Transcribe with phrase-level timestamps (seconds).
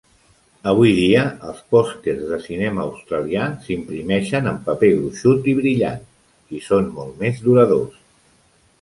[0.69, 6.05] Avui dia, els pòsters de cinema australià s'imprimeixen en paper gruixut i brillant,
[6.61, 8.05] i són molt més duradors.